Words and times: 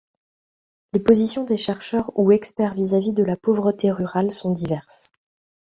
Les 0.93 0.99
positions 0.99 1.43
des 1.43 1.57
chercheurs 1.57 2.09
ou 2.17 2.31
experts 2.31 2.73
vis-à-vis 2.73 3.13
de 3.13 3.21
la 3.21 3.37
pauvreté 3.37 3.91
rurale 3.91 4.31
sont 4.31 4.49
diverses. 4.49 5.11